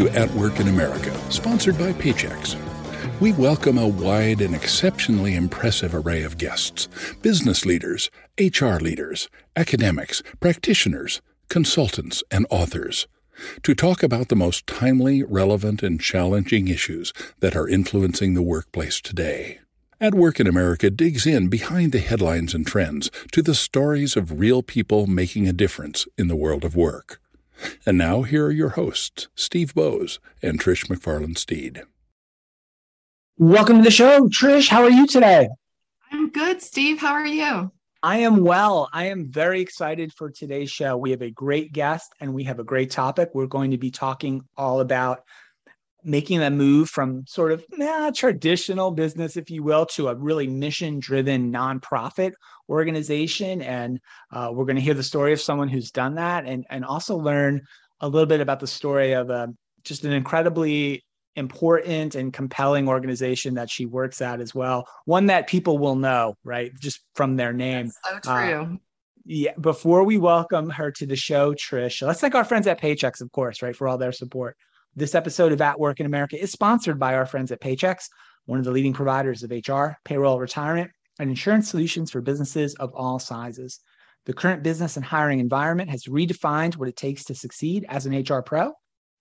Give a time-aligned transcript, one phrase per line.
[0.00, 2.56] To At Work in America, sponsored by Paychex.
[3.20, 6.88] We welcome a wide and exceptionally impressive array of guests
[7.20, 11.20] business leaders, HR leaders, academics, practitioners,
[11.50, 13.08] consultants, and authors
[13.62, 19.02] to talk about the most timely, relevant, and challenging issues that are influencing the workplace
[19.02, 19.58] today.
[20.00, 24.40] At Work in America digs in behind the headlines and trends to the stories of
[24.40, 27.20] real people making a difference in the world of work.
[27.86, 31.82] And now, here are your hosts, Steve Boese and Trish McFarlane Steed.
[33.38, 34.68] Welcome to the show, Trish.
[34.68, 35.48] How are you today?
[36.12, 36.98] I'm good, Steve.
[36.98, 37.72] How are you?
[38.02, 38.88] I am well.
[38.92, 40.96] I am very excited for today's show.
[40.96, 43.30] We have a great guest and we have a great topic.
[43.34, 45.24] We're going to be talking all about
[46.04, 50.46] making that move from sort of nah, traditional business, if you will, to a really
[50.46, 52.32] mission driven nonprofit
[52.68, 53.62] organization.
[53.62, 54.00] And
[54.32, 57.16] uh, we're going to hear the story of someone who's done that and, and also
[57.16, 57.62] learn
[58.00, 59.46] a little bit about the story of a, uh,
[59.84, 61.04] just an incredibly
[61.36, 64.86] important and compelling organization that she works at as well.
[65.04, 66.72] One that people will know, right?
[66.80, 67.90] Just from their name.
[68.10, 68.62] That's so true.
[68.62, 68.76] Uh,
[69.24, 69.52] yeah.
[69.60, 73.30] Before we welcome her to the show, Trish, let's thank our friends at Paychex, of
[73.32, 74.56] course, right, for all their support.
[74.96, 78.08] This episode of At Work in America is sponsored by our friends at Paychex,
[78.46, 82.92] one of the leading providers of HR, payroll, retirement, and insurance solutions for businesses of
[82.94, 83.78] all sizes.
[84.26, 88.20] The current business and hiring environment has redefined what it takes to succeed as an
[88.20, 88.72] HR pro,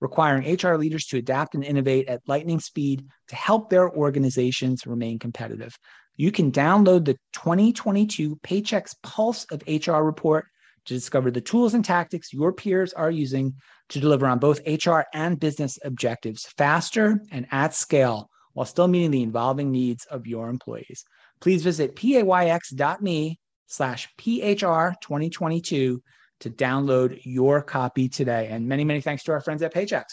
[0.01, 5.19] requiring HR leaders to adapt and innovate at lightning speed to help their organizations remain
[5.19, 5.77] competitive.
[6.17, 10.47] You can download the 2022 Paychex Pulse of HR report
[10.85, 13.53] to discover the tools and tactics your peers are using
[13.89, 19.11] to deliver on both HR and business objectives faster and at scale while still meeting
[19.11, 21.03] the evolving needs of your employees.
[21.39, 26.01] Please visit payx.me slash PHR 2022
[26.41, 28.47] to download your copy today.
[28.47, 30.03] And many, many thanks to our friends at Paychex.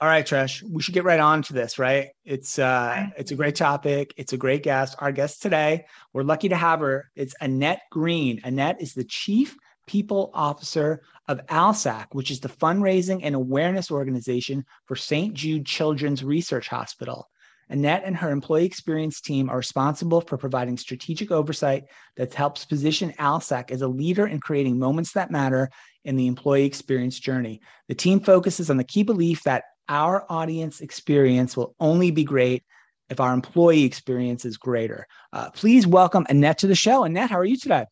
[0.00, 2.10] All right, Trish, we should get right on to this, right?
[2.24, 4.14] It's uh it's a great topic.
[4.16, 4.94] It's a great guest.
[5.00, 7.10] Our guest today, we're lucky to have her.
[7.16, 8.40] It's Annette Green.
[8.44, 9.56] Annette is the Chief
[9.88, 15.34] People Officer of ALSAC, which is the fundraising and awareness organization for St.
[15.34, 17.28] Jude Children's Research Hospital.
[17.70, 21.84] Annette and her employee experience team are responsible for providing strategic oversight
[22.16, 25.70] that helps position ALSAC as a leader in creating moments that matter
[26.04, 27.60] in the employee experience journey.
[27.88, 32.62] The team focuses on the key belief that our audience experience will only be great
[33.10, 35.06] if our employee experience is greater.
[35.32, 37.04] Uh, please welcome Annette to the show.
[37.04, 37.84] Annette, how are you today?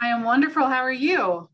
[0.00, 0.66] I am wonderful.
[0.66, 1.48] How are you?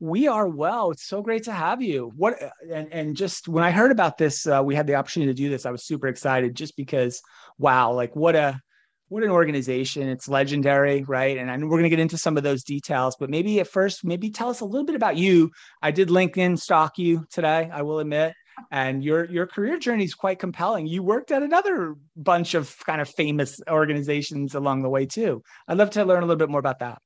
[0.00, 0.90] We are well.
[0.90, 2.12] It's so great to have you.
[2.16, 2.34] What
[2.70, 5.48] and and just when I heard about this, uh, we had the opportunity to do
[5.48, 5.66] this.
[5.66, 7.22] I was super excited just because,
[7.58, 8.60] wow, like what a
[9.08, 10.08] what an organization.
[10.08, 11.38] It's legendary, right?
[11.38, 13.68] And I know we're going to get into some of those details, but maybe at
[13.68, 15.50] first, maybe tell us a little bit about you.
[15.80, 17.70] I did LinkedIn stalk you today.
[17.72, 18.34] I will admit
[18.70, 20.86] and your your career journey is quite compelling.
[20.86, 25.42] You worked at another bunch of kind of famous organizations along the way too.
[25.68, 26.98] I'd love to learn a little bit more about that.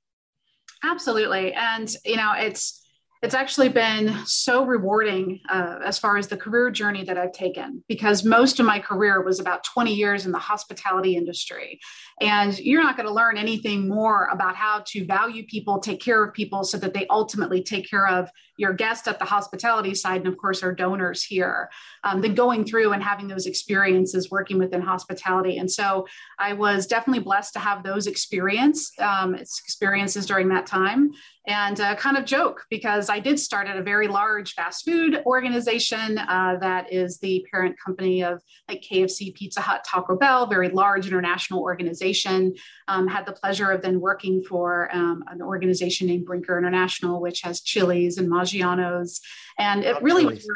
[0.84, 2.84] Absolutely, and you know it's
[3.20, 7.82] it's actually been so rewarding uh, as far as the career journey that I've taken
[7.88, 11.80] because most of my career was about 20 years in the hospitality industry.
[12.20, 16.24] And you're not going to learn anything more about how to value people, take care
[16.24, 20.18] of people so that they ultimately take care of your guest at the hospitality side,
[20.20, 21.70] and of course, our donors here,
[22.04, 25.56] um, than going through and having those experiences working within hospitality.
[25.56, 26.06] And so
[26.38, 31.12] I was definitely blessed to have those experience, um, experiences during that time
[31.48, 35.22] and uh, kind of joke because I did start at a very large fast food
[35.24, 40.68] organization uh, that is the parent company of like KFC, Pizza Hut, Taco Bell, very
[40.68, 42.54] large international organization.
[42.86, 47.40] Um, had the pleasure of then working for um, an organization named Brinker International, which
[47.40, 49.20] has Chili's and Maggiano's,
[49.58, 50.46] and it really was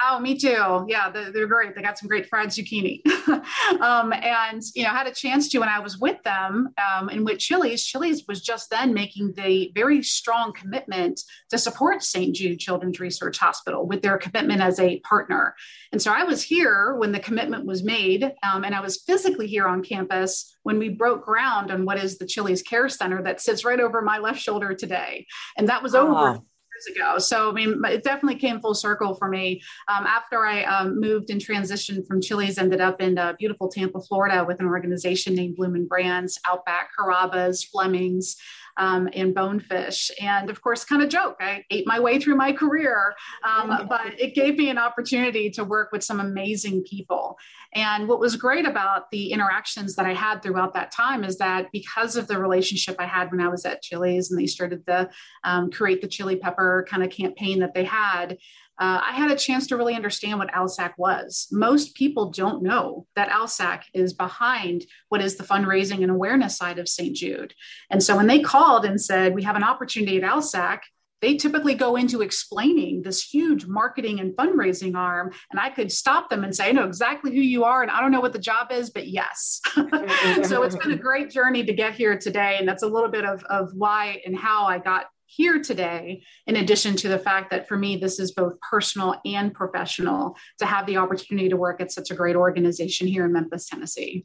[0.00, 0.84] Oh, me too.
[0.86, 1.74] Yeah, they're, they're great.
[1.74, 3.04] They got some great fried zucchini.
[3.80, 7.08] um, and, you know, I had a chance to when I was with them um,
[7.08, 12.34] and with Chili's, Chili's was just then making the very strong commitment to support St.
[12.34, 15.56] Jude Children's Research Hospital with their commitment as a partner.
[15.90, 19.48] And so I was here when the commitment was made, um, and I was physically
[19.48, 23.40] here on campus when we broke ground on what is the Chili's Care Center that
[23.40, 25.26] sits right over my left shoulder today.
[25.56, 26.38] And that was over ah
[26.78, 27.18] years ago.
[27.18, 29.62] So, I mean, it definitely came full circle for me.
[29.88, 34.00] Um, after I um, moved and transitioned from Chili's, ended up in uh, beautiful Tampa,
[34.00, 38.36] Florida with an organization named Bloomin' Brands, Outback, Carrabba's, Fleming's,
[38.78, 40.10] um, and Bonefish.
[40.20, 43.14] And of course, kind of joke, I ate my way through my career,
[43.44, 47.38] um, but it gave me an opportunity to work with some amazing people.
[47.74, 51.66] And what was great about the interactions that I had throughout that time is that
[51.72, 55.10] because of the relationship I had when I was at Chili's and they started to
[55.44, 58.38] um, create the chili pepper kind of campaign that they had,
[58.78, 61.48] uh, I had a chance to really understand what ALSAC was.
[61.50, 66.78] Most people don't know that ALSAC is behind what is the fundraising and awareness side
[66.78, 67.14] of St.
[67.14, 67.54] Jude.
[67.90, 70.80] And so when they called and said, We have an opportunity at ALSAC,
[71.20, 75.32] they typically go into explaining this huge marketing and fundraising arm.
[75.50, 77.82] And I could stop them and say, I know exactly who you are.
[77.82, 79.60] And I don't know what the job is, but yes.
[79.74, 82.56] so it's been a great journey to get here today.
[82.58, 86.56] And that's a little bit of, of why and how I got here today, in
[86.56, 90.86] addition to the fact that for me, this is both personal and professional to have
[90.86, 94.24] the opportunity to work at such a great organization here in Memphis, Tennessee.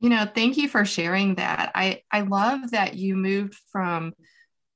[0.00, 1.72] You know, thank you for sharing that.
[1.74, 4.12] I, I love that you moved from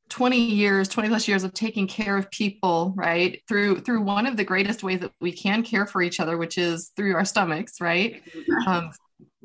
[0.08, 4.36] 20 years 20 plus years of taking care of people right through through one of
[4.36, 7.80] the greatest ways that we can care for each other which is through our stomachs
[7.80, 8.22] right
[8.68, 8.92] um,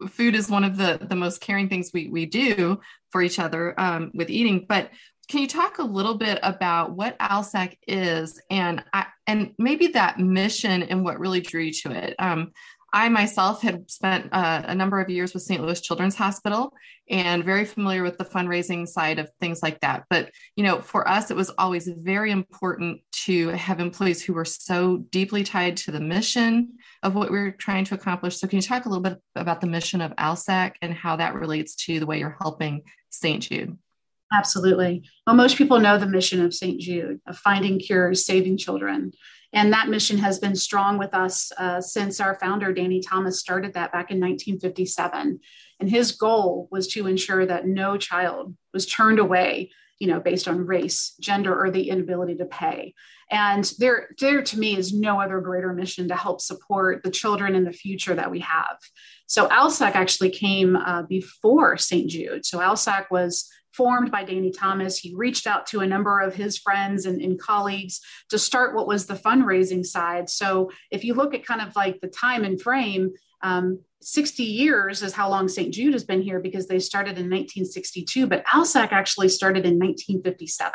[0.10, 2.80] food is one of the the most caring things we we do
[3.12, 4.92] for each other um, with eating but
[5.32, 10.20] can you talk a little bit about what ALSAC is and I, and maybe that
[10.20, 12.16] mission and what really drew you to it?
[12.20, 12.52] Um,
[12.92, 15.62] I myself had spent uh, a number of years with St.
[15.62, 16.74] Louis Children's Hospital
[17.10, 20.04] and very familiar with the fundraising side of things like that.
[20.10, 24.44] But, you know, for us, it was always very important to have employees who were
[24.44, 26.74] so deeply tied to the mission
[27.04, 28.38] of what we are trying to accomplish.
[28.38, 31.36] So, can you talk a little bit about the mission of ALSAC and how that
[31.36, 33.42] relates to the way you're helping St.
[33.42, 33.78] Jude?
[34.34, 35.04] Absolutely.
[35.28, 36.80] Well, most people know the mission of St.
[36.80, 39.12] Jude of finding cures, saving children.
[39.54, 43.74] And that mission has been strong with us uh, since our founder, Danny Thomas, started
[43.74, 45.40] that back in 1957.
[45.80, 50.48] And his goal was to ensure that no child was turned away, you know, based
[50.48, 52.94] on race, gender, or the inability to pay.
[53.30, 57.56] And there, there to me is no other greater mission to help support the children
[57.56, 58.78] in the future that we have.
[59.26, 62.10] So ALSAC actually came uh, before St.
[62.10, 62.46] Jude.
[62.46, 64.98] So ALSAC was formed by Danny Thomas.
[64.98, 68.88] He reached out to a number of his friends and, and, colleagues to start what
[68.88, 70.30] was the fundraising side.
[70.30, 75.04] So if you look at kind of like the time and frame, um, 60 years
[75.04, 75.74] is how long St.
[75.74, 80.72] Jude has been here because they started in 1962, but ALSAC actually started in 1957.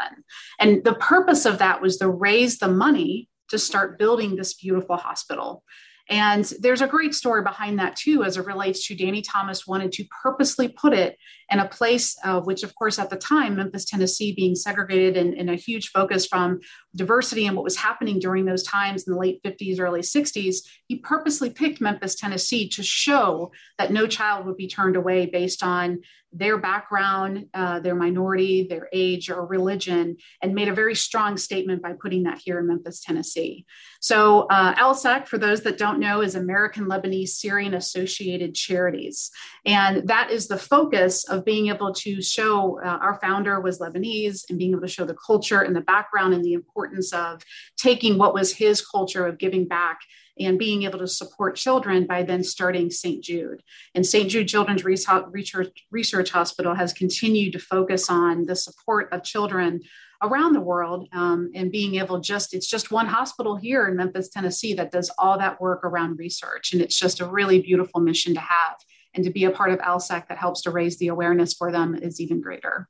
[0.60, 4.96] And the purpose of that was to raise the money to start building this beautiful
[4.96, 5.64] hospital.
[6.08, 9.92] And there's a great story behind that too, as it relates to Danny Thomas wanted
[9.92, 11.16] to purposely put it
[11.50, 15.34] in a place, uh, which of course at the time, Memphis, Tennessee being segregated and,
[15.34, 16.58] and, a huge focus from
[16.94, 20.56] diversity and what was happening during those times in the late 50s, early 60s,
[20.88, 25.62] he purposely picked Memphis, Tennessee to show that no child would be turned away based
[25.62, 26.00] on
[26.32, 31.82] their background, uh, their minority, their age, or religion, and made a very strong statement
[31.82, 33.64] by putting that here in Memphis, Tennessee.
[34.00, 39.30] So, uh, ALSAC, for those that don't know, is American Lebanese Syrian Associated Charities.
[39.64, 44.44] And that is the focus of being able to show uh, our founder was Lebanese
[44.48, 47.42] and being able to show the culture and the background and the importance of
[47.76, 49.98] taking what was his culture of giving back
[50.38, 53.24] and being able to support children by then starting St.
[53.24, 53.62] Jude.
[53.94, 54.28] And St.
[54.28, 59.80] Jude Children's Research, Research Hospital has continued to focus on the support of children
[60.22, 64.30] around the world um, and being able just it's just one hospital here in memphis
[64.30, 68.32] tennessee that does all that work around research and it's just a really beautiful mission
[68.32, 68.76] to have
[69.16, 71.94] and to be a part of alsac that helps to raise the awareness for them
[71.94, 72.88] is even greater.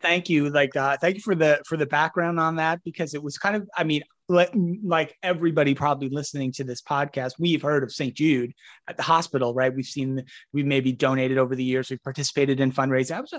[0.00, 3.22] Thank you like uh, thank you for the for the background on that because it
[3.22, 7.92] was kind of i mean like everybody probably listening to this podcast we've heard of
[7.92, 8.52] st jude
[8.88, 9.74] at the hospital right?
[9.74, 13.16] We've seen we've maybe donated over the years we've participated in fundraising.
[13.16, 13.34] I was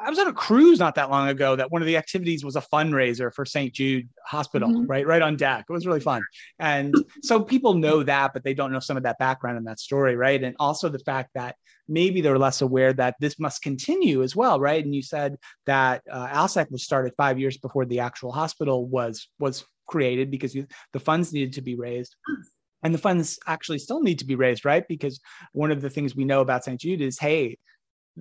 [0.00, 2.54] I was on a cruise not that long ago that one of the activities was
[2.56, 3.72] a fundraiser for St.
[3.72, 4.86] Jude Hospital, mm-hmm.
[4.86, 5.06] right?
[5.06, 5.64] Right on deck.
[5.68, 6.22] It was really fun.
[6.58, 9.80] And so people know that, but they don't know some of that background and that
[9.80, 10.42] story, right?
[10.42, 11.56] And also the fact that
[11.88, 14.84] maybe they're less aware that this must continue as well, right?
[14.84, 15.36] And you said
[15.66, 20.54] that uh, ALSAC was started five years before the actual hospital was was created because
[20.54, 22.14] you, the funds needed to be raised
[22.82, 25.18] and the funds actually still need to be raised right because
[25.52, 27.56] one of the things we know about st jude is hey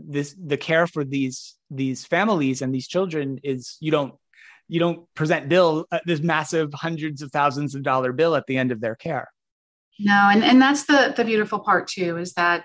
[0.06, 4.14] this the care for these these families and these children is you don't
[4.68, 8.58] you don't present bill uh, this massive hundreds of thousands of dollar bill at the
[8.58, 9.30] end of their care.
[10.00, 12.64] No and and that's the the beautiful part too is that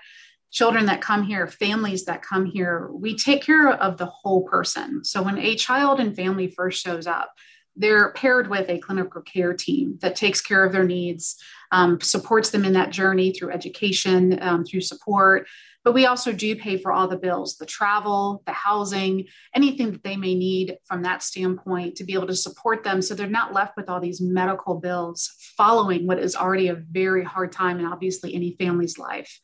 [0.51, 5.03] children that come here families that come here we take care of the whole person.
[5.03, 7.31] So when a child and family first shows up
[7.75, 11.37] they're paired with a clinical care team that takes care of their needs
[11.71, 15.47] um, supports them in that journey through education um, through support
[15.83, 19.25] but we also do pay for all the bills, the travel, the housing,
[19.55, 23.13] anything that they may need from that standpoint to be able to support them so
[23.13, 27.51] they're not left with all these medical bills following what is already a very hard
[27.51, 29.39] time in obviously any family's life.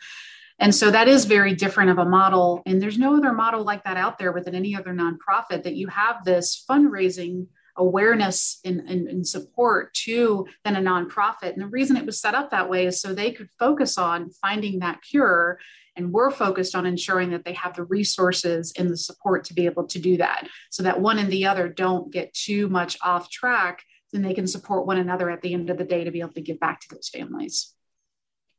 [0.60, 2.62] And so that is very different of a model.
[2.66, 5.88] And there's no other model like that out there within any other nonprofit that you
[5.88, 11.54] have this fundraising awareness and, and, and, support to than a nonprofit.
[11.54, 14.32] And the reason it was set up that way is so they could focus on
[14.42, 15.60] finding that cure.
[16.00, 19.66] And we're focused on ensuring that they have the resources and the support to be
[19.66, 23.30] able to do that so that one and the other don't get too much off
[23.30, 23.84] track.
[24.14, 26.32] Then they can support one another at the end of the day to be able
[26.32, 27.76] to give back to those families.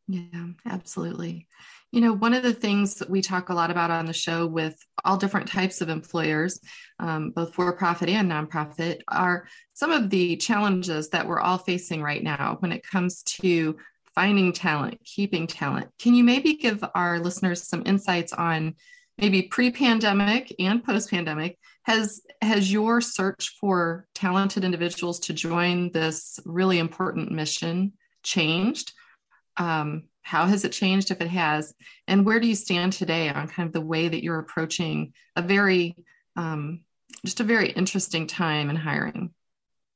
[0.07, 1.49] Yeah, absolutely.
[1.93, 4.47] You know, one of the things that we talk a lot about on the show
[4.47, 6.61] with all different types of employers,
[6.99, 12.03] um, both for profit and nonprofit, are some of the challenges that we're all facing
[12.03, 13.79] right now when it comes to
[14.15, 15.89] finding talent, keeping talent.
[15.99, 18.75] Can you maybe give our listeners some insights on
[19.19, 21.59] maybe pre-pandemic and post-pandemic?
[21.85, 28.93] Has has your search for talented individuals to join this really important mission changed?
[29.57, 31.75] Um, how has it changed if it has?
[32.07, 35.43] And where do you stand today on kind of the way that you're approaching a
[35.43, 35.97] very,
[36.37, 36.81] um,
[37.25, 39.35] just a very interesting time in hiring?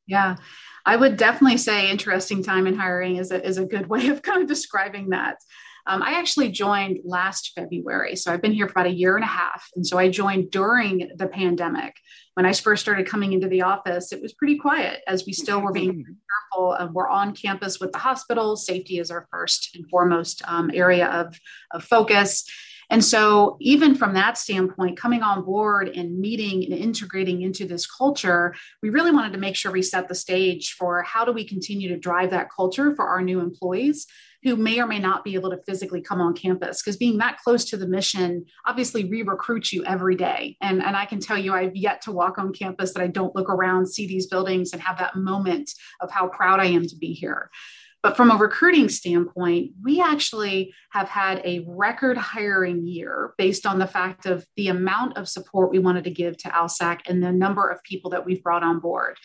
[0.07, 0.37] Yeah,
[0.85, 4.23] I would definitely say interesting time in hiring is a, is a good way of
[4.23, 5.39] kind of describing that.
[5.87, 8.17] Um, I actually joined last February.
[8.17, 9.69] So I've been here for about a year and a half.
[9.77, 11.97] And so I joined during the pandemic.
[12.35, 15.61] When I first started coming into the office, it was pretty quiet as we still
[15.61, 16.13] were being mm-hmm.
[16.53, 16.73] careful.
[16.73, 18.57] Uh, we're on campus with the hospital.
[18.57, 21.39] Safety is our first and foremost um, area of,
[21.71, 22.45] of focus.
[22.91, 27.87] And so, even from that standpoint, coming on board and meeting and integrating into this
[27.87, 31.45] culture, we really wanted to make sure we set the stage for how do we
[31.45, 34.07] continue to drive that culture for our new employees
[34.43, 36.83] who may or may not be able to physically come on campus.
[36.83, 40.57] Because being that close to the mission obviously re-recruits you every day.
[40.61, 43.35] And, and i can tell you i've yet to walk on campus that i don't
[43.35, 46.97] look around see these buildings and have that moment of how proud i am to
[46.97, 47.51] be here
[48.05, 53.79] but from a recruiting standpoint, we actually have had a record hiring year based on
[53.79, 57.33] the fact of the amount of support we wanted to give to ALSAC and the
[57.33, 59.17] number of people that we've brought on board.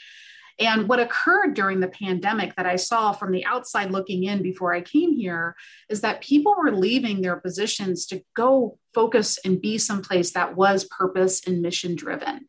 [0.59, 4.73] And what occurred during the pandemic that I saw from the outside looking in before
[4.73, 5.57] I came here
[5.89, 10.85] is that people were leaving their positions to go focus and be someplace that was
[10.85, 12.47] purpose and mission driven.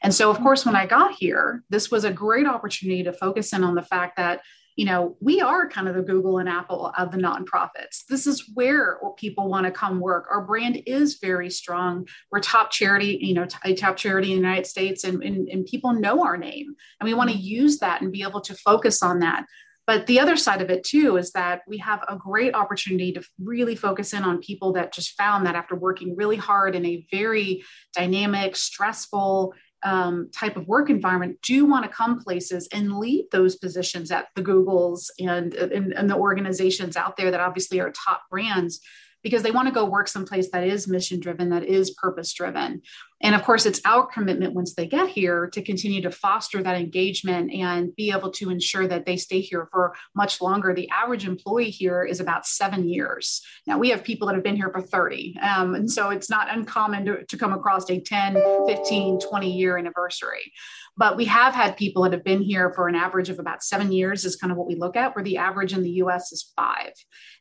[0.00, 3.52] And so, of course, when I got here, this was a great opportunity to focus
[3.52, 4.42] in on the fact that
[4.76, 8.04] you know, we are kind of the Google and Apple of the nonprofits.
[8.08, 10.26] This is where people want to come work.
[10.30, 12.08] Our brand is very strong.
[12.30, 15.66] We're top charity, you know, a top charity in the United States, and, and, and
[15.66, 16.74] people know our name.
[17.00, 19.44] And we want to use that and be able to focus on that.
[19.86, 23.22] But the other side of it too is that we have a great opportunity to
[23.42, 27.04] really focus in on people that just found that after working really hard in a
[27.10, 27.64] very
[27.94, 33.56] dynamic, stressful, um, type of work environment do want to come places and lead those
[33.56, 38.22] positions at the Googles and, and, and the organizations out there that obviously are top
[38.30, 38.80] brands
[39.22, 42.82] because they want to go work someplace that is mission driven, that is purpose driven.
[43.22, 46.76] And of course, it's our commitment once they get here to continue to foster that
[46.76, 50.74] engagement and be able to ensure that they stay here for much longer.
[50.74, 53.40] The average employee here is about seven years.
[53.66, 55.36] Now, we have people that have been here for 30.
[55.40, 59.78] Um, and so it's not uncommon to, to come across a 10, 15, 20 year
[59.78, 60.52] anniversary.
[60.96, 63.92] But we have had people that have been here for an average of about seven
[63.92, 66.52] years, is kind of what we look at, where the average in the US is
[66.54, 66.92] five.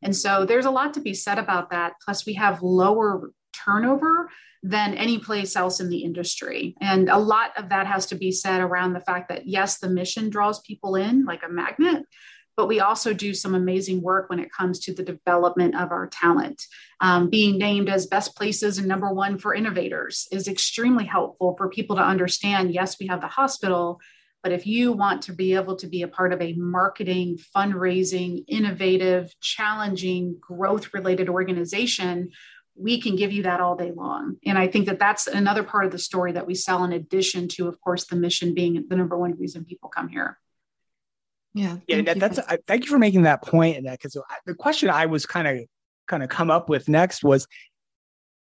[0.01, 1.93] And so there's a lot to be said about that.
[2.05, 4.29] Plus, we have lower turnover
[4.63, 6.75] than any place else in the industry.
[6.81, 9.89] And a lot of that has to be said around the fact that, yes, the
[9.89, 12.03] mission draws people in like a magnet,
[12.55, 16.08] but we also do some amazing work when it comes to the development of our
[16.08, 16.62] talent.
[17.00, 21.70] Um, being named as best places and number one for innovators is extremely helpful for
[21.70, 24.00] people to understand yes, we have the hospital.
[24.43, 28.43] But if you want to be able to be a part of a marketing, fundraising,
[28.48, 32.31] innovative, challenging, growth related organization,
[32.81, 34.38] we can give you that all day long.
[34.45, 37.47] And I think that that's another part of the story that we sell in addition
[37.50, 40.38] to, of course, the mission being the number one reason people come here.
[41.53, 41.77] Yeah.
[41.88, 42.01] Yeah.
[42.01, 43.77] That, that's, I, thank you for making that point.
[43.77, 45.65] And that, because the question I was kind of,
[46.07, 47.47] kind of come up with next was,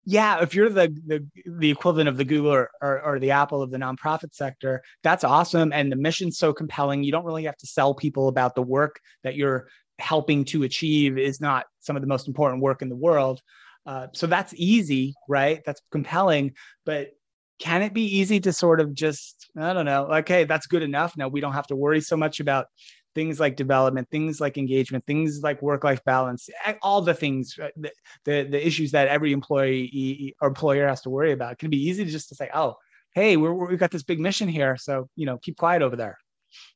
[0.07, 3.63] yeah, if you're the the, the equivalent of the Google or, or, or, the Apple
[3.63, 5.73] of the nonprofit sector, that's awesome.
[5.73, 7.03] And the mission's so compelling.
[7.03, 11.17] You don't really have to sell people about the work that you're helping to achieve
[11.17, 13.41] is not some of the most important work in the world.
[13.85, 15.61] Uh, so that's easy, right?
[15.65, 16.53] That's compelling.
[16.85, 17.11] But
[17.59, 21.15] can it be easy to sort of just, I don't know, okay, that's good enough.
[21.17, 22.67] Now we don't have to worry so much about
[23.13, 26.49] things like development, things like engagement, things like work-life balance,
[26.81, 27.91] all the things, uh, the,
[28.25, 31.53] the, the issues that every employee or employer has to worry about.
[31.53, 32.75] It can be easy to just to say, oh,
[33.13, 34.75] hey, we're, we've got this big mission here.
[34.75, 36.17] So, you know, keep quiet over there.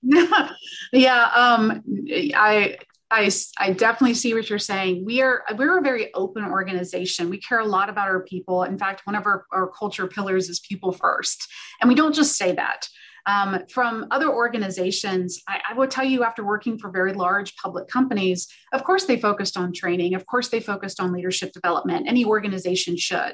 [0.93, 1.29] yeah.
[1.35, 1.83] Um,
[2.33, 2.77] I,
[3.11, 5.03] I, I definitely see what you're saying.
[5.03, 7.29] We are we're a very open organization.
[7.29, 8.63] We care a lot about our people.
[8.63, 11.47] In fact, one of our, our culture pillars is people first.
[11.81, 12.87] And we don't just say that.
[13.25, 17.87] Um, from other organizations, I, I would tell you after working for very large public
[17.87, 22.07] companies, of course they focused on training, of course they focused on leadership development.
[22.07, 23.33] Any organization should.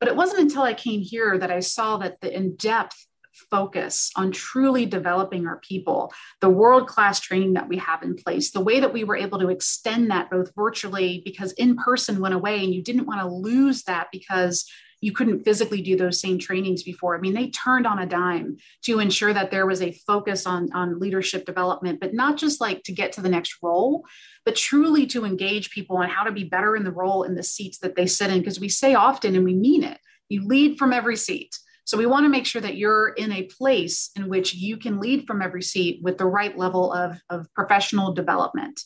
[0.00, 3.07] But it wasn't until I came here that I saw that the in depth
[3.50, 8.50] focus on truly developing our people, the world class training that we have in place,
[8.50, 12.34] the way that we were able to extend that both virtually because in person went
[12.34, 16.38] away and you didn't want to lose that because you couldn't physically do those same
[16.38, 17.16] trainings before.
[17.16, 20.72] I mean, they turned on a dime to ensure that there was a focus on,
[20.72, 24.04] on leadership development, but not just like to get to the next role,
[24.44, 27.42] but truly to engage people on how to be better in the role in the
[27.42, 28.40] seats that they sit in.
[28.40, 31.56] Because we say often, and we mean it, you lead from every seat.
[31.88, 35.00] So we want to make sure that you're in a place in which you can
[35.00, 38.78] lead from every seat with the right level of, of professional development.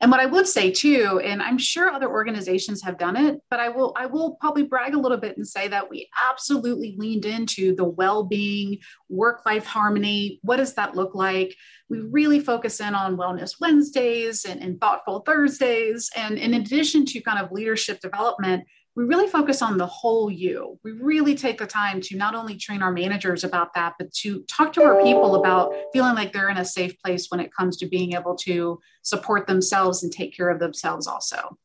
[0.00, 3.60] And what I would say too, and I'm sure other organizations have done it, but
[3.60, 7.24] I will I will probably brag a little bit and say that we absolutely leaned
[7.24, 8.78] into the well-being,
[9.08, 10.40] work-life harmony.
[10.42, 11.54] What does that look like?
[11.88, 16.10] We really focus in on wellness Wednesdays and, and thoughtful Thursdays.
[16.16, 18.64] And in addition to kind of leadership development,
[18.96, 20.78] we really focus on the whole you.
[20.82, 24.42] We really take the time to not only train our managers about that, but to
[24.42, 27.76] talk to our people about feeling like they're in a safe place when it comes
[27.78, 31.56] to being able to support themselves and take care of themselves also.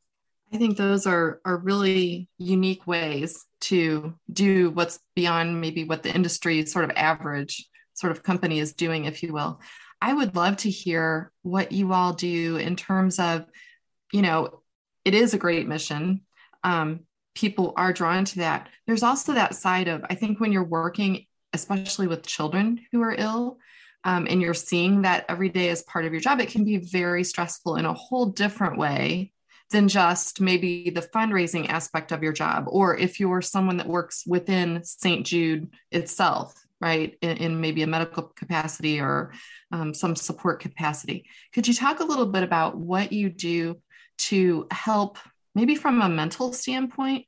[0.54, 6.14] I think those are are really unique ways to do what's beyond maybe what the
[6.14, 9.60] industry sort of average sort of company is doing, if you will.
[10.02, 13.46] I would love to hear what you all do in terms of,
[14.14, 14.62] you know,
[15.04, 16.22] it is a great mission.
[16.64, 17.02] Um,
[17.36, 18.70] people are drawn to that.
[18.88, 23.16] There's also that side of, I think, when you're working, especially with children who are
[23.16, 23.60] ill,
[24.04, 26.78] um, and you're seeing that every day as part of your job, it can be
[26.78, 29.32] very stressful in a whole different way
[29.72, 32.66] than just maybe the fundraising aspect of your job.
[32.68, 35.26] Or if you're someone that works within St.
[35.26, 39.34] Jude itself, right, in, in maybe a medical capacity or
[39.72, 41.26] um, some support capacity.
[41.54, 43.82] Could you talk a little bit about what you do
[44.18, 45.18] to help
[45.56, 47.26] maybe from a mental standpoint,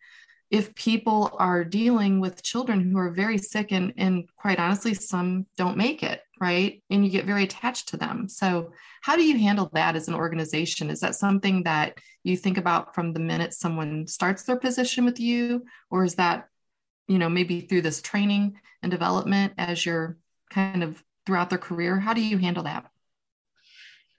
[0.50, 5.46] if people are dealing with children who are very sick and, and quite honestly, some
[5.58, 6.82] don't make it, right?
[6.90, 8.30] And you get very attached to them.
[8.30, 10.90] So, how do you handle that as an organization?
[10.90, 15.20] Is that something that you think about from the minute someone starts their position with
[15.20, 15.66] you?
[15.90, 16.48] Or is that,
[17.08, 20.18] you know, maybe through this training and development as you're
[20.50, 22.00] kind of throughout their career?
[22.00, 22.90] How do you handle that?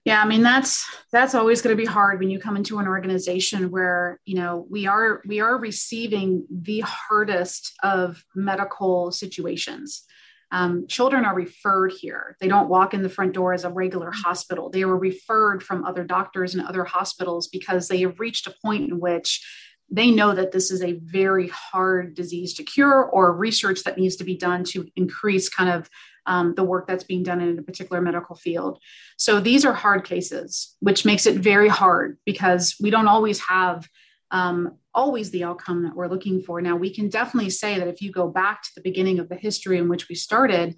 [0.09, 2.89] Yeah i mean that's that's always going to be hard when you come into an
[2.89, 10.05] organization where you know we are we are receiving the hardest of medical situations.
[10.51, 12.35] Um, children are referred here.
[12.41, 14.71] They don't walk in the front door as a regular hospital.
[14.71, 18.91] They were referred from other doctors and other hospitals because they have reached a point
[18.91, 19.47] in which
[19.91, 24.17] they know that this is a very hard disease to cure or research that needs
[24.17, 25.91] to be done to increase kind of
[26.29, 28.79] um, the work that's being done in a particular medical field.
[29.17, 33.89] So these are hard cases, which makes it very hard because we don't always have
[34.31, 36.61] um, always the outcome that we're looking for.
[36.61, 39.37] Now, we can definitely say that if you go back to the beginning of the
[39.37, 40.77] history in which we started,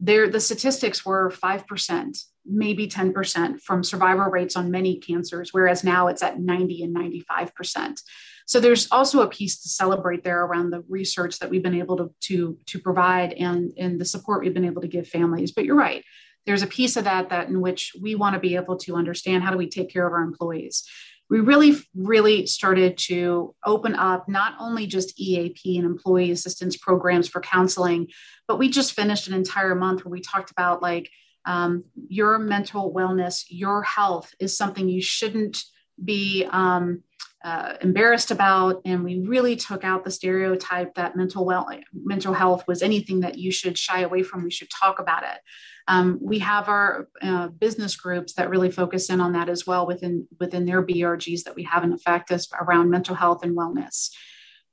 [0.00, 6.08] there the statistics were 5%, maybe 10% from survival rates on many cancers, whereas now
[6.08, 8.00] it's at 90 and 95%.
[8.46, 11.98] So there's also a piece to celebrate there around the research that we've been able
[11.98, 15.52] to, to, to provide and, and the support we've been able to give families.
[15.52, 16.02] But you're right.
[16.46, 19.42] There's a piece of that that in which we want to be able to understand
[19.42, 20.88] how do we take care of our employees
[21.30, 27.28] we really, really started to open up not only just EAP and employee assistance programs
[27.28, 28.08] for counseling,
[28.46, 31.10] but we just finished an entire month where we talked about like
[31.44, 35.62] um, your mental wellness, your health is something you shouldn't
[36.04, 37.02] be um,
[37.44, 42.66] uh, embarrassed about, and we really took out the stereotype that mental well mental health
[42.66, 44.42] was anything that you should shy away from.
[44.42, 45.40] We should talk about it.
[45.86, 49.86] Um, we have our uh, business groups that really focus in on that as well
[49.86, 54.10] within within their BRGs that we have in effect as around mental health and wellness.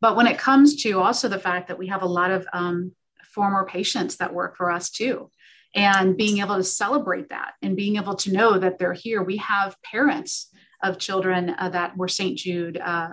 [0.01, 2.93] But when it comes to also the fact that we have a lot of um,
[3.33, 5.29] former patients that work for us too,
[5.75, 9.37] and being able to celebrate that and being able to know that they're here, we
[9.37, 10.49] have parents
[10.85, 12.37] of children uh, that were St.
[12.37, 13.09] Jude, uh,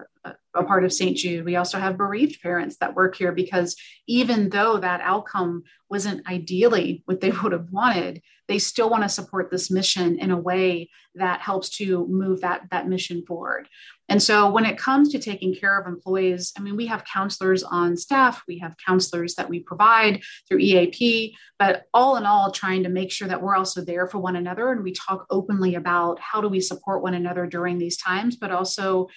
[0.55, 1.17] a part of St.
[1.17, 1.45] Jude.
[1.45, 7.03] We also have bereaved parents that work here because even though that outcome wasn't ideally
[7.07, 10.91] what they would have wanted, they still want to support this mission in a way
[11.15, 13.69] that helps to move that, that mission forward.
[14.13, 17.63] And so when it comes to taking care of employees, I mean, we have counselors
[17.63, 22.83] on staff, we have counselors that we provide through EAP, but all in all, trying
[22.83, 26.21] to make sure that we're also there for one another and we talk openly about
[26.21, 29.09] how do we support one another during these times, but also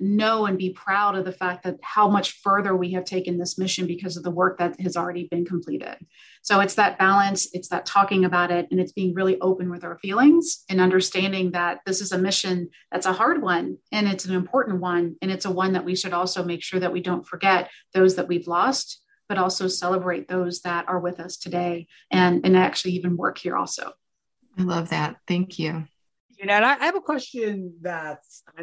[0.00, 3.58] know and be proud of the fact that how much further we have taken this
[3.58, 5.96] mission because of the work that has already been completed.
[6.42, 9.84] So it's that balance, it's that talking about it, and it's being really open with
[9.84, 14.24] our feelings and understanding that this is a mission that's a hard one and it's
[14.24, 15.16] an important one.
[15.20, 18.16] And it's a one that we should also make sure that we don't forget those
[18.16, 22.92] that we've lost, but also celebrate those that are with us today and, and actually
[22.92, 23.92] even work here also.
[24.58, 25.16] I love that.
[25.28, 25.86] Thank you.
[26.40, 28.20] You know, and I, I have a question that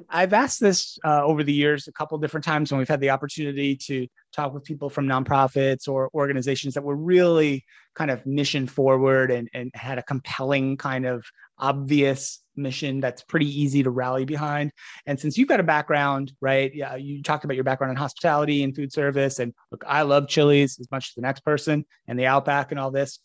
[0.09, 3.11] I've asked this uh, over the years a couple different times when we've had the
[3.11, 7.63] opportunity to talk with people from nonprofits or organizations that were really
[7.93, 11.23] kind of mission forward and, and had a compelling kind of
[11.59, 14.71] obvious mission that's pretty easy to rally behind.
[15.05, 16.73] And since you've got a background, right?
[16.73, 19.37] Yeah, you talked about your background in hospitality and food service.
[19.37, 22.79] And look, I love Chili's as much as the next person and the Outback and
[22.79, 23.19] all this.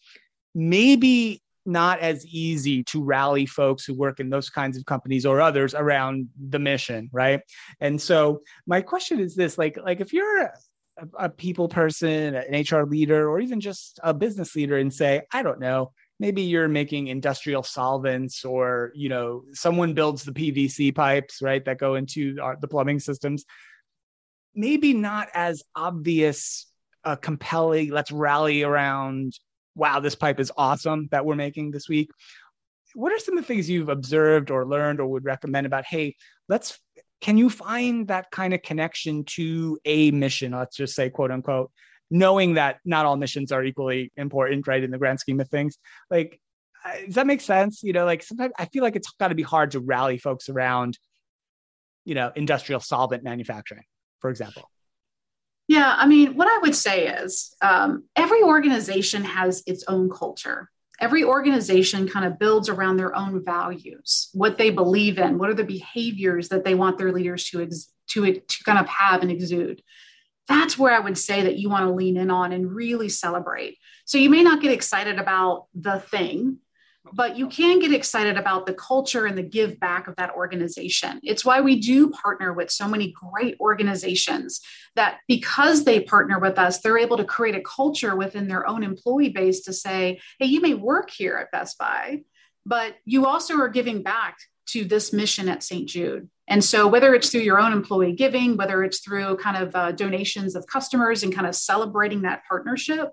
[0.55, 5.41] Maybe not as easy to rally folks who work in those kinds of companies or
[5.41, 7.41] others around the mission right?
[7.81, 10.53] And so my question is this like like if you're a,
[11.19, 15.43] a people person an hr leader or even just a business leader and say i
[15.43, 21.41] don't know maybe you're making industrial solvents or you know someone builds the pvc pipes
[21.43, 23.45] right that go into our, the plumbing systems
[24.55, 26.67] maybe not as obvious
[27.05, 29.33] a compelling let's rally around
[29.75, 32.11] wow, this pipe is awesome that we're making this week.
[32.95, 36.17] What are some of the things you've observed or learned or would recommend about, hey,
[36.49, 36.79] let's,
[37.21, 40.53] can you find that kind of connection to a mission?
[40.53, 41.71] Let's just say, quote unquote,
[42.11, 45.79] knowing that not all missions are equally important, right, in the grand scheme of things.
[46.11, 46.39] Like,
[46.85, 47.83] uh, does that make sense?
[47.83, 50.49] You know, like sometimes I feel like it's got to be hard to rally folks
[50.51, 50.99] around,
[52.05, 53.85] you know, industrial solvent manufacturing,
[54.21, 54.69] for example.
[55.69, 60.69] Yeah, I mean, what I would say is um, every organization has its own culture.
[61.01, 65.55] Every organization kind of builds around their own values, what they believe in, what are
[65.55, 69.31] the behaviors that they want their leaders to, ex- to, to kind of have and
[69.31, 69.83] exude.
[70.49, 73.79] That's where I would say that you want to lean in on and really celebrate.
[74.05, 76.59] So you may not get excited about the thing,
[77.13, 81.21] but you can get excited about the culture and the give back of that organization.
[81.23, 84.61] It's why we do partner with so many great organizations
[84.95, 88.83] that because they partner with us, they're able to create a culture within their own
[88.83, 92.23] employee base to say, hey, you may work here at Best Buy,
[92.65, 95.89] but you also are giving back to this mission at St.
[95.89, 96.29] Jude.
[96.49, 99.93] And so, whether it's through your own employee giving, whether it's through kind of uh,
[99.93, 103.11] donations of customers and kind of celebrating that partnership,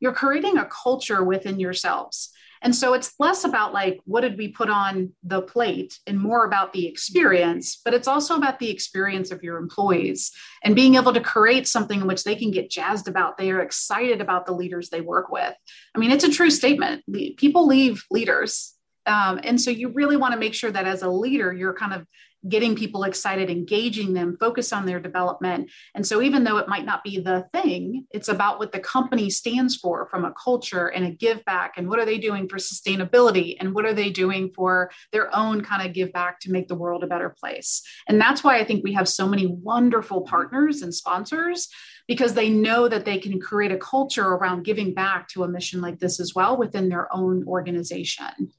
[0.00, 2.32] you're creating a culture within yourselves.
[2.62, 6.44] And so it's less about like, what did we put on the plate and more
[6.44, 11.12] about the experience, but it's also about the experience of your employees and being able
[11.12, 13.38] to create something in which they can get jazzed about.
[13.38, 15.54] They are excited about the leaders they work with.
[15.94, 17.02] I mean, it's a true statement.
[17.36, 18.74] People leave leaders.
[19.06, 21.94] Um, and so you really want to make sure that as a leader, you're kind
[21.94, 22.06] of
[22.48, 25.70] getting people excited, engaging them, focus on their development.
[25.94, 29.30] And so, even though it might not be the thing, it's about what the company
[29.30, 31.74] stands for from a culture and a give back.
[31.76, 33.56] And what are they doing for sustainability?
[33.60, 36.74] And what are they doing for their own kind of give back to make the
[36.74, 37.82] world a better place?
[38.08, 41.68] And that's why I think we have so many wonderful partners and sponsors
[42.08, 45.80] because they know that they can create a culture around giving back to a mission
[45.80, 48.50] like this as well within their own organization.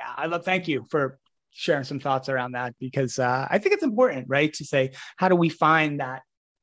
[0.00, 0.46] Yeah, I love.
[0.46, 1.18] Thank you for
[1.50, 4.50] sharing some thoughts around that because uh, I think it's important, right?
[4.54, 6.22] To say, how do we find that?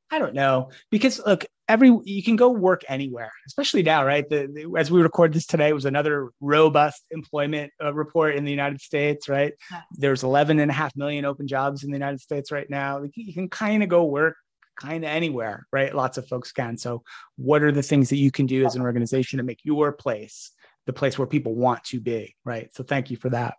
[0.09, 4.27] I don't know because look, every you can go work anywhere, especially now, right?
[4.27, 8.51] The, the, as we record this today, was another robust employment uh, report in the
[8.51, 9.53] United States, right?
[9.69, 9.83] Yes.
[9.91, 13.01] There's 11 and a half million open jobs in the United States right now.
[13.01, 14.35] Like, you can kind of go work
[14.79, 15.93] kind of anywhere, right?
[15.93, 16.77] Lots of folks can.
[16.77, 17.03] So,
[17.35, 20.51] what are the things that you can do as an organization to make your place
[20.87, 22.73] the place where people want to be, right?
[22.73, 23.55] So, thank you for that.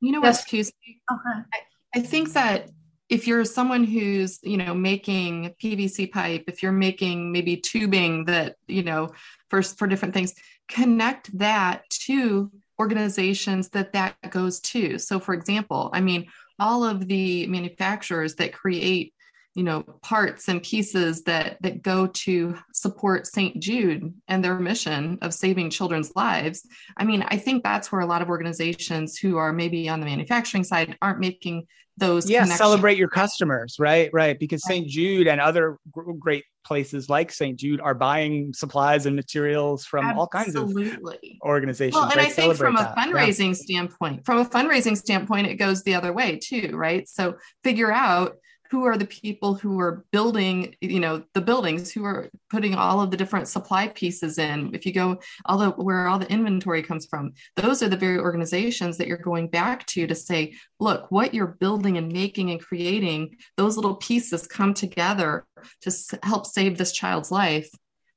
[0.00, 0.60] You know what's too?
[0.60, 1.42] Uh-huh.
[1.54, 2.68] I, I think that
[3.08, 8.56] if you're someone who's you know making pvc pipe if you're making maybe tubing that
[8.66, 9.10] you know
[9.50, 10.34] for for different things
[10.66, 16.26] connect that to organizations that that goes to so for example i mean
[16.58, 19.12] all of the manufacturers that create
[19.54, 23.60] you know parts and pieces that that go to support St.
[23.60, 26.66] Jude and their mission of saving children's lives.
[26.96, 30.06] I mean, I think that's where a lot of organizations who are maybe on the
[30.06, 31.66] manufacturing side aren't making
[31.98, 35.76] those yeah celebrate your customers right right because st jude and other
[36.18, 40.20] great places like st jude are buying supplies and materials from Absolutely.
[40.20, 42.28] all kinds of organizations well and right?
[42.28, 42.96] i think celebrate from a that.
[42.96, 43.52] fundraising yeah.
[43.52, 48.36] standpoint from a fundraising standpoint it goes the other way too right so figure out
[48.72, 53.02] who are the people who are building you know the buildings who are putting all
[53.02, 54.74] of the different supply pieces in.
[54.74, 58.18] If you go all the where all the inventory comes from those are the very
[58.18, 62.62] organizations that you're going back to to say look what you're building and making and
[62.62, 65.44] creating those little pieces come together
[65.82, 67.68] to help save this child's life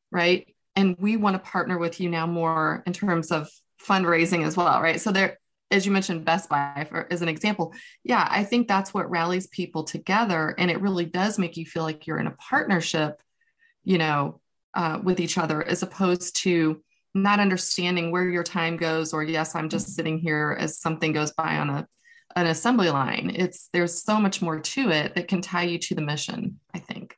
[0.10, 0.56] right?
[0.78, 3.50] And we want to partner with you now more in terms of
[3.86, 5.02] fundraising as well right?
[5.02, 5.38] So there
[5.72, 7.74] as you mentioned best buy for, as an example
[8.04, 11.84] yeah i think that's what rallies people together and it really does make you feel
[11.84, 13.22] like you're in a partnership
[13.84, 14.40] you know
[14.74, 16.82] uh, with each other as opposed to
[17.14, 21.32] not understanding where your time goes or yes i'm just sitting here as something goes
[21.32, 21.88] by on a
[22.36, 23.32] an assembly line.
[23.34, 26.80] It's there's so much more to it that can tie you to the mission i
[26.80, 27.16] think.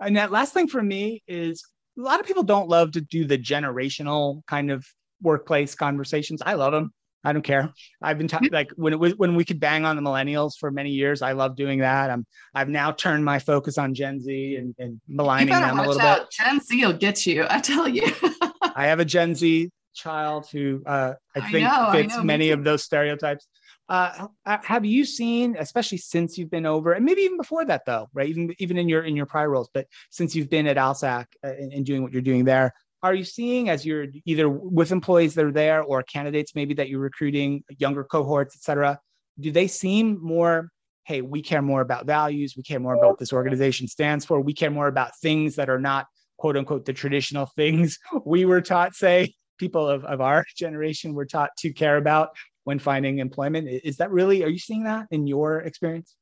[0.00, 1.64] And that last thing for me is
[1.98, 4.86] a lot of people don't love to do the generational kind of
[5.20, 6.40] workplace conversations.
[6.44, 6.92] I love them
[7.28, 7.70] I don't care.
[8.00, 10.70] I've been t- like when it was when we could bang on the millennials for
[10.70, 11.20] many years.
[11.20, 12.08] I love doing that.
[12.08, 16.00] I'm I've now turned my focus on Gen Z and, and maligning them a little
[16.00, 16.20] out.
[16.20, 16.30] bit.
[16.30, 17.46] Gen Z will get you.
[17.50, 18.10] I tell you.
[18.74, 22.24] I have a Gen Z child who uh, I think I know, fits I know,
[22.24, 23.46] many of those stereotypes.
[23.90, 28.08] Uh, have you seen, especially since you've been over, and maybe even before that, though,
[28.14, 28.28] right?
[28.28, 31.48] Even even in your in your prior roles, but since you've been at ALSAC uh,
[31.48, 35.34] and, and doing what you're doing there, are you seeing as you're either with employees
[35.34, 38.98] that are there or candidates maybe that you're recruiting younger cohorts et cetera
[39.38, 40.70] do they seem more
[41.04, 44.40] hey we care more about values we care more about what this organization stands for
[44.40, 46.06] we care more about things that are not
[46.38, 51.26] quote unquote the traditional things we were taught say people of, of our generation were
[51.26, 52.30] taught to care about
[52.64, 53.66] when finding employment?
[53.66, 56.14] Is that really are you seeing that in your experience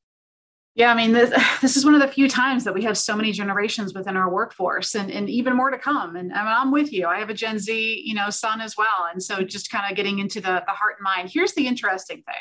[0.77, 3.17] yeah, I mean, this, this is one of the few times that we have so
[3.17, 6.15] many generations within our workforce and, and even more to come.
[6.15, 7.07] And I mean, I'm with you.
[7.07, 9.09] I have a Gen Z, you know, son as well.
[9.11, 11.31] And so just kind of getting into the, the heart and mind.
[11.33, 12.35] Here's the interesting thing.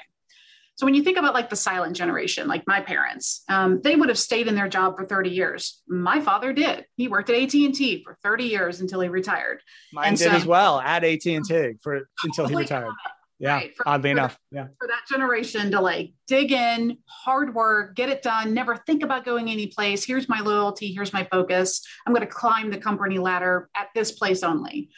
[0.78, 4.10] So when you think about like the silent generation, like my parents, um, they would
[4.10, 5.82] have stayed in their job for 30 years.
[5.88, 6.86] My father did.
[6.98, 9.62] He worked at AT&T for 30 years until he retired.
[9.94, 12.88] Mine and did so, as well at AT&T for until he retired.
[12.88, 13.76] God yeah right?
[13.76, 14.68] for, oddly for enough yeah.
[14.80, 19.26] for that generation to like dig in hard work get it done never think about
[19.26, 21.86] going any place here's my loyalty here's my focus.
[22.06, 24.90] I'm going to climb the company ladder at this place only.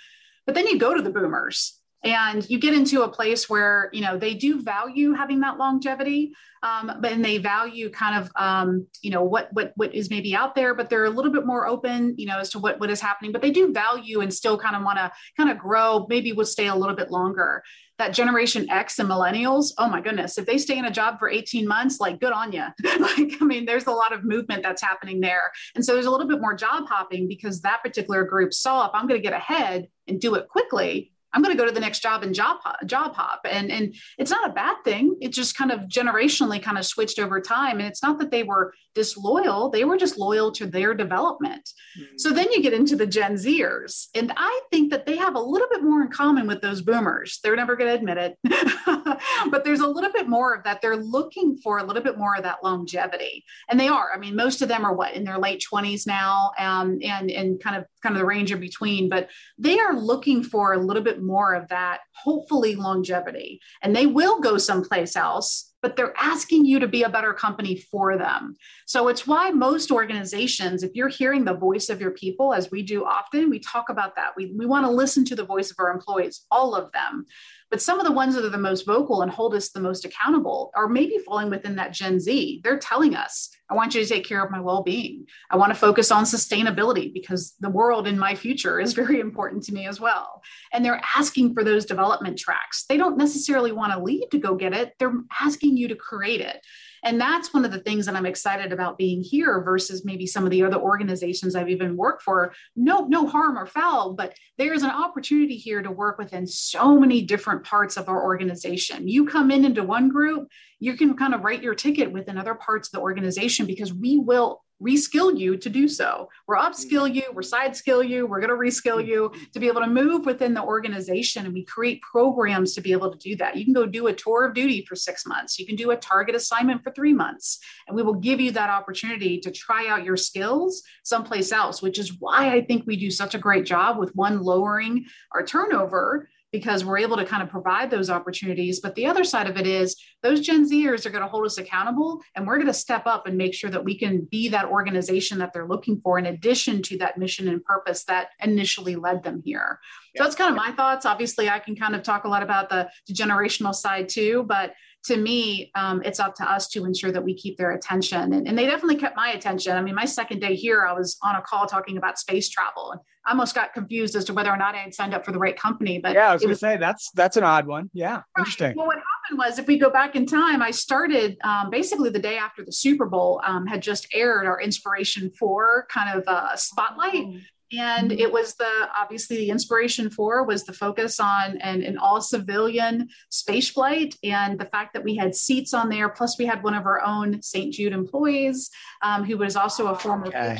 [0.45, 4.01] But then you go to the boomers and you get into a place where you
[4.01, 6.31] know they do value having that longevity
[6.63, 10.35] um, but and they value kind of um, you know what what what is maybe
[10.35, 12.89] out there but they're a little bit more open you know as to what what
[12.89, 13.31] is happening.
[13.31, 16.47] But they do value and still kind of want to kind of grow maybe would
[16.47, 17.63] stay a little bit longer
[17.97, 21.29] that generation X and millennials, oh my goodness, if they stay in a job for
[21.29, 22.63] 18 months, like good on you.
[22.99, 25.51] like, I mean, there's a lot of movement that's happening there.
[25.75, 28.91] And so there's a little bit more job hopping because that particular group saw if
[28.93, 31.79] I'm going to get ahead and do it quickly, I'm going to go to the
[31.79, 33.41] next job and job hop, job hop.
[33.49, 35.17] And, and it's not a bad thing.
[35.21, 37.79] It just kind of generationally kind of switched over time.
[37.79, 41.69] And it's not that they were disloyal, they were just loyal to their development.
[41.99, 42.17] Mm-hmm.
[42.17, 44.07] So then you get into the Gen Zers.
[44.15, 47.39] And I think that they have a little bit more in common with those boomers.
[47.43, 48.37] They're never going to admit it.
[49.51, 50.81] but there's a little bit more of that.
[50.81, 53.45] They're looking for a little bit more of that longevity.
[53.69, 54.09] And they are.
[54.13, 57.61] I mean, most of them are what in their late 20s now um, and, and
[57.61, 61.03] kind of kind of the range in between, but they are looking for a little
[61.03, 63.59] bit more of that, hopefully longevity.
[63.83, 67.85] And they will go someplace else, but they're asking you to be a better company
[67.91, 68.55] for them.
[68.87, 72.81] So it's why most organizations, if you're hearing the voice of your people, as we
[72.81, 74.31] do often, we talk about that.
[74.35, 77.25] We, we want to listen to the voice of our employees, all of them.
[77.69, 80.05] But some of the ones that are the most vocal and hold us the most
[80.05, 82.61] accountable are maybe falling within that Gen Z.
[82.63, 85.25] They're telling us, I want you to take care of my well being.
[85.51, 89.63] I want to focus on sustainability because the world in my future is very important
[89.63, 90.41] to me as well.
[90.71, 92.85] And they're asking for those development tracks.
[92.85, 96.41] They don't necessarily want to leave to go get it, they're asking you to create
[96.41, 96.65] it.
[97.03, 100.43] And that's one of the things that I'm excited about being here versus maybe some
[100.43, 102.53] of the other organizations I've even worked for.
[102.75, 107.21] No, no harm or foul, but there's an opportunity here to work within so many
[107.21, 109.07] different parts of our organization.
[109.07, 112.55] You come in into one group, you can kind of write your ticket within other
[112.55, 116.29] parts of the organization because we will reskill you to do so.
[116.47, 117.15] We're upskill mm.
[117.15, 119.07] you, we're side skill you, we're going to reskill mm.
[119.07, 121.45] you to be able to move within the organization.
[121.45, 123.55] And we create programs to be able to do that.
[123.55, 125.97] You can go do a tour of duty for six months, you can do a
[125.97, 130.03] target assignment for three months, and we will give you that opportunity to try out
[130.03, 133.97] your skills someplace else, which is why I think we do such a great job
[133.97, 138.79] with one lowering our turnover because we're able to kind of provide those opportunities.
[138.79, 141.57] But the other side of it is those Gen Zers are going to hold us
[141.57, 144.65] accountable and we're going to step up and make sure that we can be that
[144.65, 149.23] organization that they're looking for in addition to that mission and purpose that initially led
[149.23, 149.79] them here.
[150.13, 150.19] Yeah.
[150.19, 151.05] So that's kind of my thoughts.
[151.05, 154.73] Obviously, I can kind of talk a lot about the, the generational side too, but
[155.07, 158.33] to me, um, it's up to us to ensure that we keep their attention.
[158.33, 159.77] And, and, they definitely kept my attention.
[159.77, 162.91] I mean, my second day here, I was on a call talking about space travel,
[162.91, 165.31] and I almost got confused as to whether or not I had signed up for
[165.31, 165.99] the right company.
[165.99, 167.89] But yeah, I was going to say that's that's an odd one.
[167.93, 168.23] Yeah, right.
[168.39, 168.73] interesting.
[168.75, 172.19] Well, what happened was, if we go back in time, I started um, basically the
[172.19, 176.55] day after the Super Bowl um, had just aired our Inspiration Four kind of uh,
[176.57, 177.23] spotlight.
[177.25, 177.37] Oh
[177.71, 182.21] and it was the obviously the inspiration for was the focus on an, an all
[182.21, 186.09] civilian space flight and the fact that we had seats on there.
[186.09, 188.69] Plus we had one of our own st jude employees
[189.01, 190.57] um, who was also a former okay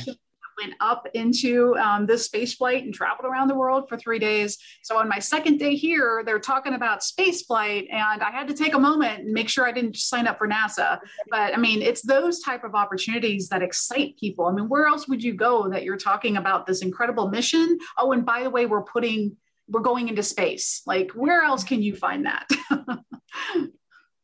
[0.62, 4.58] went up into um, this space flight and traveled around the world for three days.
[4.82, 8.54] So on my second day here, they're talking about space flight, and I had to
[8.54, 11.00] take a moment and make sure I didn't sign up for NASA.
[11.30, 14.46] But I mean, it's those type of opportunities that excite people.
[14.46, 17.78] I mean, where else would you go that you're talking about this incredible mission?
[17.98, 19.38] Oh, and by the way, we're putting
[19.70, 20.82] we're going into space.
[20.86, 22.50] Like, where else can you find that?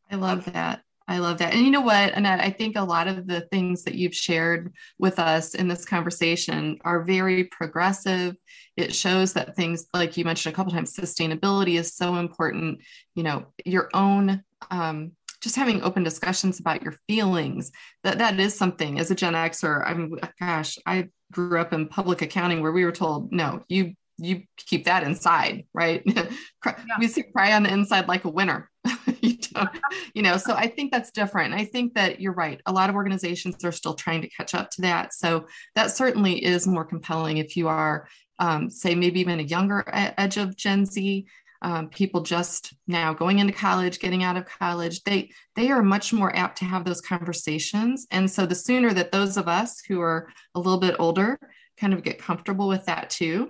[0.09, 0.83] I love that.
[1.07, 1.53] I love that.
[1.53, 4.73] And you know what, Annette, I think a lot of the things that you've shared
[4.97, 8.35] with us in this conversation are very progressive.
[8.77, 12.79] It shows that things like you mentioned a couple times, sustainability is so important.
[13.15, 15.11] You know, your own um,
[15.43, 17.69] just having open discussions about your feelings
[18.03, 22.21] that that is something as a gen xer i'm gosh i grew up in public
[22.21, 26.25] accounting where we were told no you you keep that inside right yeah.
[26.97, 28.71] we see cry on the inside like a winner
[29.21, 29.37] you
[30.13, 31.53] you know, so I think that's different.
[31.53, 32.61] I think that you're right.
[32.65, 35.13] A lot of organizations are still trying to catch up to that.
[35.13, 38.07] So that certainly is more compelling if you are,
[38.39, 41.25] um, say, maybe even a younger edge of Gen Z.
[41.61, 46.11] Um, people just now going into college, getting out of college, they they are much
[46.11, 48.05] more apt to have those conversations.
[48.11, 51.39] And so the sooner that those of us who are a little bit older
[51.77, 53.49] kind of get comfortable with that too,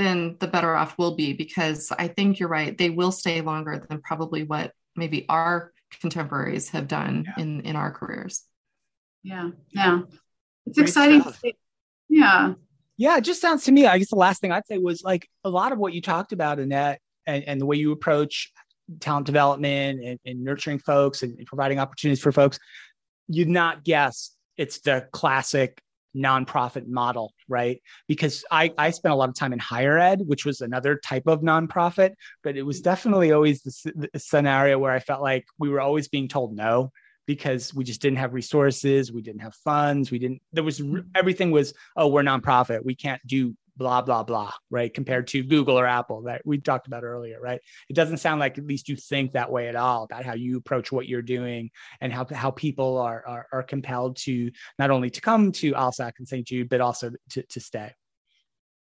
[0.00, 2.76] then the better off we'll be because I think you're right.
[2.76, 7.42] They will stay longer than probably what maybe our contemporaries have done yeah.
[7.42, 8.42] in in our careers.
[9.22, 10.00] Yeah, yeah,
[10.66, 11.22] it's Great exciting.
[12.08, 12.54] Yeah,
[12.96, 13.18] yeah.
[13.18, 13.86] It just sounds to me.
[13.86, 16.32] I guess the last thing I'd say was like a lot of what you talked
[16.32, 18.50] about, Annette, and, and the way you approach
[18.98, 22.58] talent development and, and nurturing folks and, and providing opportunities for folks.
[23.28, 25.80] You'd not guess it's the classic
[26.16, 27.80] nonprofit model, right?
[28.08, 31.26] Because I, I spent a lot of time in higher ed, which was another type
[31.26, 35.68] of nonprofit, but it was definitely always the, the scenario where I felt like we
[35.68, 36.92] were always being told no
[37.26, 40.42] because we just didn't have resources, we didn't have funds, we didn't.
[40.52, 40.82] There was
[41.14, 45.78] everything was oh we're nonprofit, we can't do blah blah blah right compared to google
[45.78, 48.96] or apple that we talked about earlier right it doesn't sound like at least you
[48.96, 52.50] think that way at all about how you approach what you're doing and how, how
[52.50, 56.68] people are, are, are compelled to not only to come to alsac and st jude
[56.68, 57.92] but also to, to stay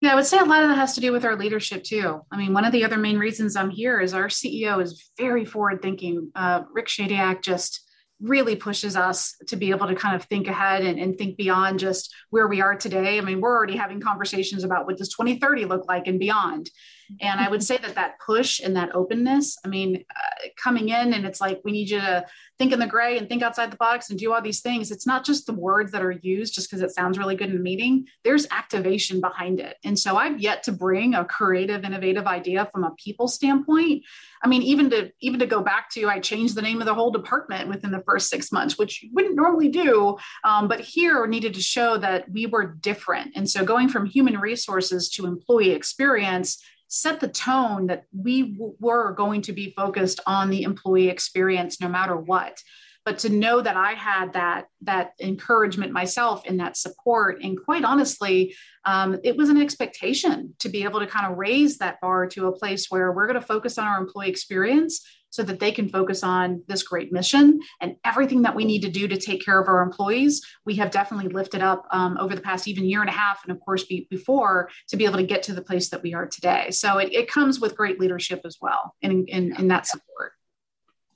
[0.02, 2.22] yeah, I would say a lot of that has to do with our leadership too.
[2.32, 5.46] I mean, one of the other main reasons I'm here is our CEO is very
[5.46, 6.32] forward thinking.
[6.34, 7.88] Uh, Rick Shadyac just
[8.22, 11.80] really pushes us to be able to kind of think ahead and, and, think beyond
[11.80, 13.18] just where we are today.
[13.18, 16.70] I mean, we're already having conversations about what does 2030 look like and beyond.
[17.20, 21.14] And I would say that that push and that openness, I mean, uh, coming in
[21.14, 22.26] and it's like, we need you to
[22.58, 24.92] think in the gray and think outside the box and do all these things.
[24.92, 27.58] It's not just the words that are used just because it sounds really good in
[27.58, 29.78] a meeting, there's activation behind it.
[29.84, 34.04] And so I've yet to bring a creative, innovative idea from a people standpoint.
[34.44, 36.94] I mean, even to even to go back to, I changed the name of the
[36.94, 40.18] whole department within the first six months, which you wouldn't normally do.
[40.44, 43.32] Um, but here needed to show that we were different.
[43.36, 48.76] And so going from human resources to employee experience set the tone that we w-
[48.82, 52.62] were going to be focused on the employee experience no matter what.
[53.06, 57.84] But to know that i had that that encouragement myself and that support and quite
[57.84, 62.28] honestly um, it was an expectation to be able to kind of raise that bar
[62.28, 65.72] to a place where we're going to focus on our employee experience so that they
[65.72, 69.44] can focus on this great mission and everything that we need to do to take
[69.44, 70.46] care of our employees.
[70.66, 73.52] We have definitely lifted up um, over the past even year and a half, and
[73.52, 76.28] of course be, before, to be able to get to the place that we are
[76.28, 76.70] today.
[76.70, 80.34] So it, it comes with great leadership as well, in, in, in that support.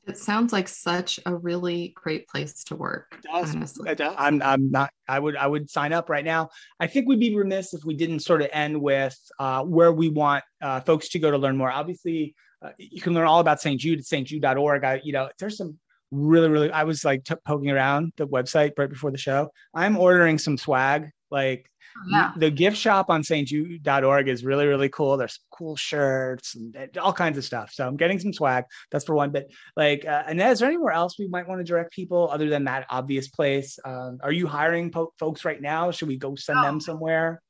[0.08, 3.08] It sounds like such a really great place to work.
[3.18, 3.56] It does.
[3.56, 3.90] Honestly.
[3.90, 4.14] It does.
[4.18, 6.50] I'm, I'm not, I would, I would sign up right now.
[6.80, 10.10] I think we'd be remiss if we didn't sort of end with uh, where we
[10.10, 11.72] want uh, folks to go to learn more.
[11.72, 13.80] Obviously, uh, you can learn all about St.
[13.80, 14.84] Jude at stjude.org.
[14.84, 15.78] I, you know, there's some
[16.12, 19.50] really, really, I was like t- poking around the website right before the show.
[19.74, 21.10] I'm ordering some swag.
[21.32, 22.32] Like oh, yeah.
[22.38, 25.18] the gift shop on stjude.org is really, really cool.
[25.18, 27.72] There's cool shirts and all kinds of stuff.
[27.74, 28.66] So I'm getting some swag.
[28.92, 29.32] That's for one.
[29.32, 32.48] But like, uh, Annette, is there anywhere else we might want to direct people other
[32.48, 33.80] than that obvious place?
[33.84, 35.92] Um, are you hiring po- folks right now?
[35.92, 37.42] Should we go send them somewhere?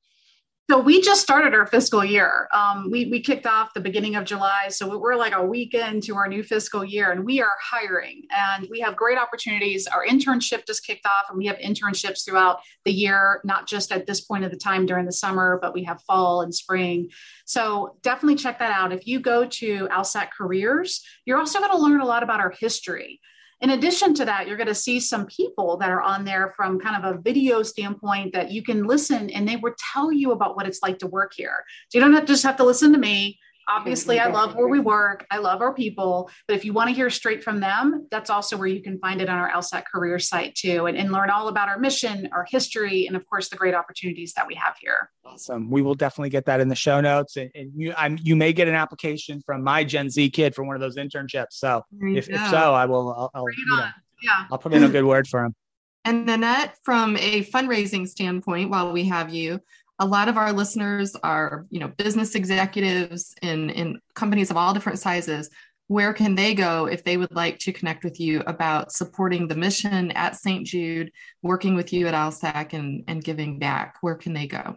[0.68, 2.48] So we just started our fiscal year.
[2.52, 4.70] Um, we, we kicked off the beginning of July.
[4.70, 8.68] So we're like a week into our new fiscal year and we are hiring and
[8.72, 9.86] we have great opportunities.
[9.86, 14.08] Our internship just kicked off and we have internships throughout the year, not just at
[14.08, 17.10] this point of the time during the summer, but we have fall and spring.
[17.46, 18.92] So definitely check that out.
[18.92, 22.54] If you go to ALSAC Careers, you're also going to learn a lot about our
[22.60, 23.22] history.
[23.66, 26.80] In addition to that, you're going to see some people that are on there from
[26.80, 30.56] kind of a video standpoint that you can listen and they will tell you about
[30.56, 31.66] what it's like to work here.
[31.90, 34.80] So you don't have, just have to listen to me obviously i love where we
[34.80, 35.26] work.
[35.32, 36.30] I love our people.
[36.48, 39.22] But if you want to hear straight from them that's also where you can find
[39.22, 42.46] it on our ALSAC career site too and, and learn all about our mission our
[42.50, 45.10] history and of course the great opportunities that we have here.
[45.26, 45.70] Awesome.
[45.70, 48.54] We will definitely get that in the show notes and, and you I'm, you may
[48.54, 51.54] get an application from my gen z kid for one of those internships.
[51.54, 53.88] So if, if, so i will i'll, I'll, you know,
[54.22, 54.46] yeah.
[54.52, 55.56] I'll put in a good word for him
[56.06, 59.60] and Annette, from a fundraising standpoint, while we have you,
[60.00, 64.74] a lot of our listeners are you know business executives in in companies of all
[64.74, 65.50] different sizes.
[65.88, 69.56] Where can they go if they would like to connect with you about supporting the
[69.56, 71.12] mission at st jude
[71.44, 73.96] working with you at alsac and and giving back?
[74.02, 74.76] Where can they go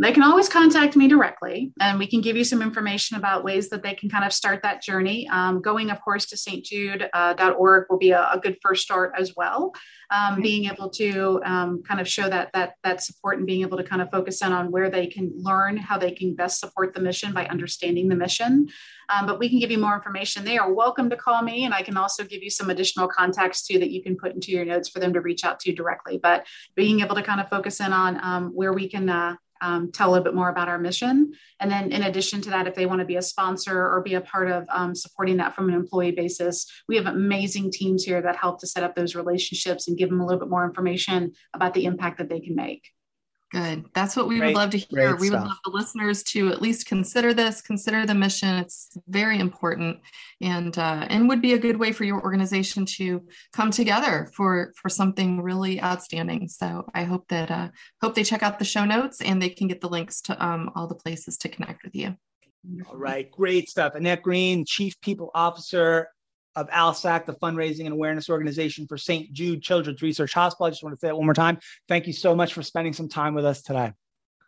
[0.00, 3.68] they can always contact me directly and we can give you some information about ways
[3.70, 5.28] that they can kind of start that journey.
[5.28, 9.34] Um, going, of course, to stjude.org uh, will be a, a, good first start as
[9.34, 9.74] well.
[10.10, 13.76] Um, being able to um, kind of show that, that, that support and being able
[13.76, 16.94] to kind of focus in on where they can learn how they can best support
[16.94, 18.68] the mission by understanding the mission.
[19.08, 20.44] Um, but we can give you more information.
[20.44, 23.66] They are welcome to call me, and I can also give you some additional contacts
[23.66, 26.18] too that you can put into your notes for them to reach out to directly.
[26.18, 26.46] But
[26.76, 30.08] being able to kind of focus in on um, where we can uh, um, tell
[30.08, 31.32] a little bit more about our mission.
[31.60, 34.14] And then, in addition to that, if they want to be a sponsor or be
[34.14, 38.22] a part of um, supporting that from an employee basis, we have amazing teams here
[38.22, 41.32] that help to set up those relationships and give them a little bit more information
[41.54, 42.90] about the impact that they can make.
[43.50, 43.86] Good.
[43.94, 45.16] That's what we great, would love to hear.
[45.16, 48.56] We would love the listeners to at least consider this, consider the mission.
[48.56, 50.00] It's very important,
[50.42, 53.22] and uh, and would be a good way for your organization to
[53.54, 56.48] come together for for something really outstanding.
[56.48, 57.68] So I hope that uh,
[58.02, 60.70] hope they check out the show notes and they can get the links to um,
[60.74, 62.16] all the places to connect with you.
[62.86, 63.94] All right, great stuff.
[63.94, 66.08] Annette Green, Chief People Officer
[66.58, 69.32] of ALSAC, the fundraising and awareness organization for St.
[69.32, 70.66] Jude Children's Research Hospital.
[70.66, 71.58] I just want to say it one more time.
[71.86, 73.92] Thank you so much for spending some time with us today.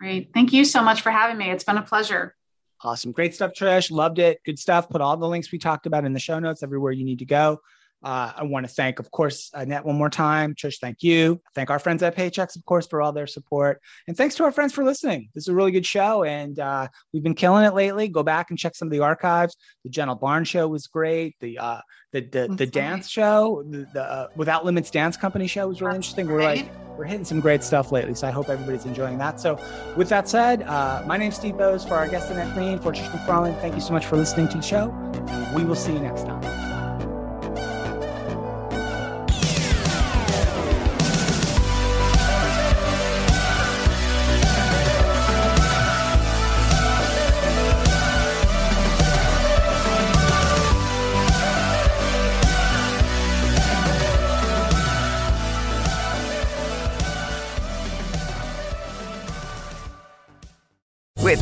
[0.01, 0.31] Great.
[0.35, 1.51] Thank you so much for having me.
[1.51, 2.35] It's been a pleasure.
[2.83, 3.13] Awesome.
[3.13, 3.93] Great stuff, Trish.
[3.93, 4.41] Loved it.
[4.45, 4.89] Good stuff.
[4.89, 7.27] Put all the links we talked about in the show notes everywhere you need to
[7.27, 7.61] go.
[8.03, 10.55] Uh, I want to thank, of course, Annette one more time.
[10.55, 11.41] Trish, thank you.
[11.55, 13.81] Thank our friends at Paychex, of course, for all their support.
[14.09, 15.29] And thanks to our friends for listening.
[15.35, 18.09] This is a really good show, and uh, we've been killing it lately.
[18.09, 19.57] Go back and check some of the archives.
[19.85, 21.37] The Gentle Barn show was great.
[21.41, 21.81] The uh,
[22.13, 25.95] the the, the dance show, the, the uh, Without Limits Dance Company show was really
[25.95, 26.27] That's interesting.
[26.27, 26.37] Great.
[26.37, 29.41] We're like we're hitting some great stuff lately, so I hope everybody's enjoying that.
[29.41, 29.59] So,
[29.97, 33.09] with that said, uh, my name's Steve Boese for our guest Annette Green for Trish
[33.11, 33.59] McFarlane.
[33.63, 34.89] Thank you so much for listening to the show.
[35.55, 36.60] We will see you next time.